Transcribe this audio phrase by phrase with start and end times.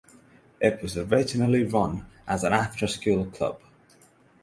[0.59, 3.59] It was originally run as an after school club.